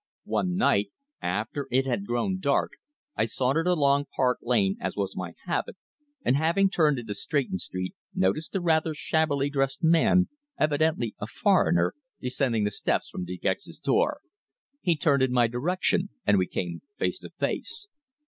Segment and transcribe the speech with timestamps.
[0.25, 0.89] One night,
[1.21, 2.77] after it had grown dark,
[3.15, 5.77] I sauntered along Park Lane, as was my habit,
[6.25, 10.27] and having turned into Stretton Street noticed a rather shabbily dressed man,
[10.57, 14.21] evidently a foreigner, descending the steps from De Gex's door.
[14.81, 17.87] He turned in my direction, and we came face to face.